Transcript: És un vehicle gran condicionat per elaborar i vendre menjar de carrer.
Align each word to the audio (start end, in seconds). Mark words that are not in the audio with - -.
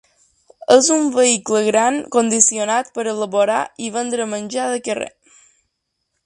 És 0.75 0.87
un 0.93 1.03
vehicle 1.17 1.61
gran 1.67 1.99
condicionat 2.15 2.89
per 2.97 3.05
elaborar 3.13 3.61
i 3.89 3.93
vendre 3.99 4.27
menjar 4.33 4.67
de 4.73 4.83
carrer. 4.89 5.13